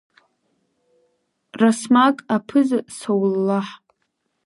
Расмаг 1.59 2.15
Аԥыза 2.35 2.79
Соулаҳ! 2.97 3.67